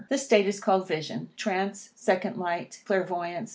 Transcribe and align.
This 0.09 0.23
state 0.25 0.47
is 0.47 0.59
called 0.59 0.87
vision, 0.87 1.29
trance, 1.37 1.91
second 1.93 2.35
sight, 2.35 2.81
clairvoyance, 2.85 3.49
&c. 3.49 3.49